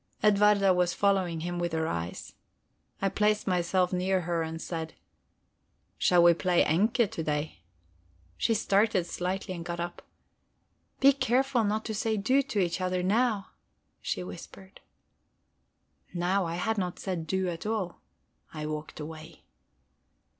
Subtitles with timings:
[0.23, 2.33] Edwarda was following him with her eyes.
[3.03, 4.95] I placed myself near her, and said:
[5.99, 7.59] "Shall we play 'Enke' to day?"
[8.35, 10.01] She started slightly, and got up.
[11.01, 13.51] "Be careful not to say 'Du' to each other now,"
[14.01, 14.81] she whispered.
[16.15, 18.01] Now I had not said "Du" at all.
[18.55, 19.43] I walked away.